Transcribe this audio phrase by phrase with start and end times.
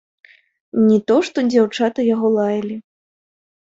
[0.87, 2.75] Не то што дзяўчаты яго лаялі.